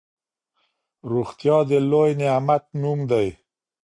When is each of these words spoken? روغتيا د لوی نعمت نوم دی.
روغتيا 1.11 1.57
د 1.69 1.71
لوی 1.91 2.11
نعمت 2.21 2.63
نوم 2.81 2.99
دی. 3.11 3.27